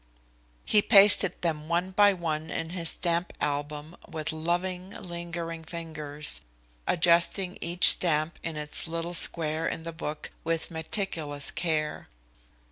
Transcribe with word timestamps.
He 0.65 0.81
pasted 0.81 1.39
them 1.43 1.69
one 1.69 1.91
by 1.91 2.11
one 2.11 2.49
in 2.49 2.71
his 2.71 2.89
stamp 2.89 3.33
album 3.39 3.95
with 4.09 4.31
loving, 4.31 4.89
lingering 4.99 5.63
fingers, 5.63 6.41
adjusting 6.87 7.59
each 7.61 7.91
stamp 7.91 8.39
in 8.41 8.57
its 8.57 8.87
little 8.87 9.13
square 9.13 9.67
in 9.67 9.83
the 9.83 9.93
book 9.93 10.31
with 10.43 10.71
meticulous 10.71 11.51
care. 11.51 12.07